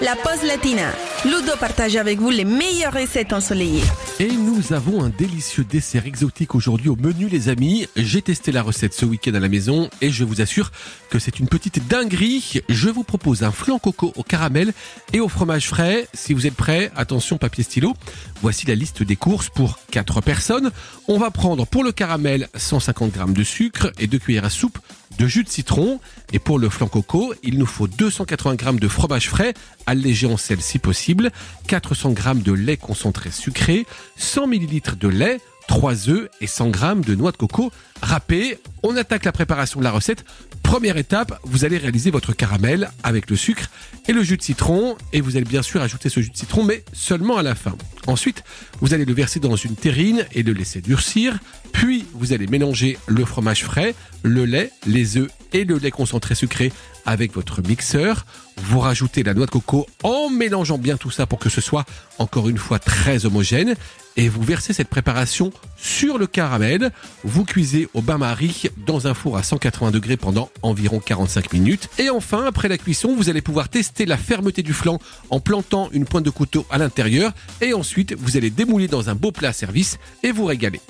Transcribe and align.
la 0.00 0.16
pause 0.16 0.42
latina. 0.46 0.92
Ludo 1.24 1.52
partage 1.58 1.96
avec 1.96 2.18
vous 2.18 2.30
les 2.30 2.44
meilleures 2.44 2.94
recettes 2.94 3.32
ensoleillées. 3.32 3.82
Et 4.18 4.32
nous 4.32 4.72
avons 4.72 5.02
un 5.02 5.10
délicieux 5.10 5.64
dessert 5.64 6.06
exotique 6.06 6.54
aujourd'hui 6.54 6.88
au 6.88 6.96
menu 6.96 7.28
les 7.28 7.48
amis. 7.48 7.86
J'ai 7.96 8.22
testé 8.22 8.50
la 8.52 8.62
recette 8.62 8.94
ce 8.94 9.04
week-end 9.04 9.34
à 9.34 9.40
la 9.40 9.48
maison 9.48 9.90
et 10.00 10.10
je 10.10 10.24
vous 10.24 10.40
assure 10.40 10.72
que 11.10 11.18
c'est 11.18 11.38
une 11.38 11.48
petite 11.48 11.86
dinguerie. 11.88 12.62
Je 12.68 12.88
vous 12.88 13.04
propose 13.04 13.42
un 13.42 13.52
flan 13.52 13.78
coco 13.78 14.12
au 14.16 14.22
caramel 14.22 14.72
et 15.12 15.20
au 15.20 15.28
fromage 15.28 15.68
frais. 15.68 16.08
Si 16.14 16.32
vous 16.32 16.46
êtes 16.46 16.54
prêts, 16.54 16.90
attention 16.96 17.36
papier 17.36 17.64
stylo. 17.64 17.94
Voici 18.40 18.66
la 18.66 18.74
liste 18.74 19.02
des 19.02 19.16
courses 19.16 19.50
pour 19.50 19.78
4 19.90 20.22
personnes. 20.22 20.70
On 21.08 21.18
va 21.18 21.30
prendre 21.30 21.66
pour 21.66 21.84
le 21.84 21.92
caramel 21.92 22.48
150 22.54 23.14
g 23.14 23.20
de 23.28 23.44
sucre 23.44 23.92
et 23.98 24.06
2 24.06 24.18
cuillères 24.18 24.46
à 24.46 24.50
soupe 24.50 24.78
de 25.20 25.26
jus 25.26 25.44
de 25.44 25.50
citron. 25.50 26.00
Et 26.32 26.38
pour 26.38 26.58
le 26.58 26.70
flan 26.70 26.88
coco, 26.88 27.34
il 27.42 27.58
nous 27.58 27.66
faut 27.66 27.86
280 27.86 28.56
g 28.58 28.78
de 28.78 28.88
fromage 28.88 29.28
frais, 29.28 29.52
allégé 29.86 30.26
en 30.26 30.38
sel 30.38 30.60
si 30.60 30.78
possible, 30.78 31.30
400 31.68 32.14
g 32.16 32.42
de 32.42 32.52
lait 32.52 32.78
concentré 32.78 33.30
sucré, 33.30 33.86
100 34.16 34.46
ml 34.46 34.96
de 34.98 35.08
lait, 35.08 35.40
3 35.70 36.08
œufs 36.08 36.28
et 36.40 36.48
100 36.48 36.72
g 36.72 36.80
de 37.06 37.14
noix 37.14 37.30
de 37.30 37.36
coco 37.36 37.70
râpées. 38.02 38.58
On 38.82 38.96
attaque 38.96 39.24
la 39.24 39.30
préparation 39.30 39.78
de 39.78 39.84
la 39.84 39.92
recette. 39.92 40.24
Première 40.64 40.96
étape, 40.96 41.38
vous 41.44 41.64
allez 41.64 41.78
réaliser 41.78 42.10
votre 42.10 42.32
caramel 42.32 42.90
avec 43.04 43.30
le 43.30 43.36
sucre 43.36 43.70
et 44.08 44.12
le 44.12 44.24
jus 44.24 44.36
de 44.36 44.42
citron 44.42 44.96
et 45.12 45.20
vous 45.20 45.36
allez 45.36 45.44
bien 45.44 45.62
sûr 45.62 45.80
ajouter 45.80 46.08
ce 46.08 46.20
jus 46.20 46.30
de 46.30 46.36
citron 46.36 46.64
mais 46.64 46.84
seulement 46.92 47.36
à 47.36 47.44
la 47.44 47.54
fin. 47.54 47.76
Ensuite, 48.08 48.42
vous 48.80 48.94
allez 48.94 49.04
le 49.04 49.14
verser 49.14 49.38
dans 49.38 49.54
une 49.54 49.76
terrine 49.76 50.26
et 50.32 50.42
le 50.42 50.52
laisser 50.54 50.80
durcir. 50.80 51.38
Puis, 51.70 52.04
vous 52.14 52.32
allez 52.32 52.48
mélanger 52.48 52.98
le 53.06 53.24
fromage 53.24 53.62
frais, 53.64 53.94
le 54.24 54.46
lait, 54.46 54.72
les 54.86 55.18
œufs 55.18 55.30
et 55.52 55.64
le 55.64 55.78
lait 55.78 55.92
concentré 55.92 56.34
sucré 56.34 56.72
avec 57.06 57.32
votre 57.32 57.62
mixeur. 57.62 58.26
Vous 58.62 58.80
rajoutez 58.80 59.22
la 59.22 59.34
noix 59.34 59.46
de 59.46 59.50
coco 59.50 59.86
en 60.02 60.28
mélangeant 60.28 60.78
bien 60.78 60.96
tout 60.96 61.10
ça 61.10 61.26
pour 61.26 61.38
que 61.38 61.48
ce 61.48 61.60
soit 61.60 61.84
encore 62.18 62.48
une 62.48 62.58
fois 62.58 62.78
très 62.78 63.24
homogène. 63.24 63.74
Et 64.16 64.28
vous 64.28 64.42
versez 64.42 64.72
cette 64.72 64.88
préparation 64.88 65.52
sur 65.76 66.18
le 66.18 66.26
caramel. 66.26 66.90
Vous 67.24 67.44
cuisez 67.44 67.88
au 67.94 68.02
bain-marie 68.02 68.64
dans 68.86 69.06
un 69.06 69.14
four 69.14 69.38
à 69.38 69.42
180 69.42 69.92
degrés 69.92 70.16
pendant 70.16 70.50
environ 70.62 71.00
45 71.00 71.52
minutes. 71.52 71.88
Et 71.98 72.10
enfin, 72.10 72.44
après 72.44 72.68
la 72.68 72.76
cuisson, 72.76 73.14
vous 73.16 73.30
allez 73.30 73.40
pouvoir 73.40 73.68
tester 73.68 74.04
la 74.04 74.18
fermeté 74.18 74.62
du 74.62 74.74
flanc 74.74 74.98
en 75.30 75.40
plantant 75.40 75.88
une 75.92 76.04
pointe 76.04 76.24
de 76.24 76.30
couteau 76.30 76.66
à 76.70 76.78
l'intérieur. 76.78 77.32
Et 77.62 77.72
ensuite, 77.72 78.14
vous 78.18 78.36
allez 78.36 78.50
démouler 78.50 78.88
dans 78.88 79.08
un 79.08 79.14
beau 79.14 79.32
plat 79.32 79.52
service 79.52 79.98
et 80.22 80.32
vous 80.32 80.44
régaler. 80.44 80.80